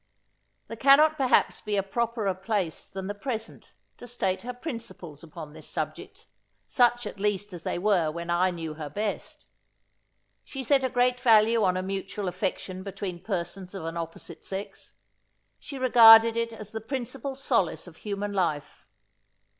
There 0.67 0.75
cannot 0.75 1.15
perhaps 1.15 1.61
be 1.61 1.75
a 1.77 1.83
properer 1.83 2.33
place 2.33 2.89
than 2.89 3.05
the 3.05 3.13
present, 3.13 3.73
to 3.99 4.07
state 4.07 4.41
her 4.41 4.51
principles 4.51 5.23
upon 5.23 5.53
this 5.53 5.67
subject, 5.69 6.25
such 6.67 7.05
at 7.05 7.19
least 7.19 7.53
as 7.53 7.61
they 7.61 7.77
were 7.77 8.09
when 8.09 8.31
I 8.31 8.49
knew 8.49 8.73
her 8.73 8.89
best. 8.89 9.45
She 10.43 10.63
set 10.63 10.83
a 10.83 10.89
great 10.89 11.19
value 11.19 11.63
on 11.63 11.77
a 11.77 11.83
mutual 11.83 12.27
affection 12.27 12.81
between 12.81 13.21
persons 13.21 13.75
of 13.75 13.85
an 13.85 13.95
opposite 13.95 14.43
sex. 14.43 14.93
She 15.59 15.77
regarded 15.77 16.35
it 16.35 16.51
as 16.51 16.71
the 16.71 16.81
principal 16.81 17.35
solace 17.35 17.85
of 17.85 17.97
human 17.97 18.33
life. 18.33 18.87